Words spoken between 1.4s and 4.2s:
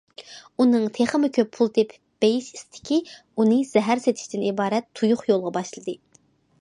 پۇل تېپىپ بېيىش ئىستىكى ئۇنى زەھەر